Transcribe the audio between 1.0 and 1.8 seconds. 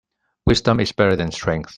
than strength.